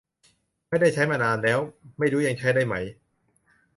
[0.69, 1.59] ไม่ได้ใช้มานานแล้ว
[1.97, 2.75] ไม่รู้ยังใช้ได้ไหม